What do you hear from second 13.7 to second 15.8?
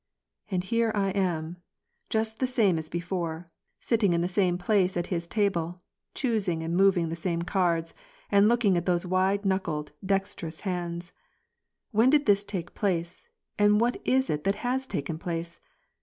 what is it that has taken place?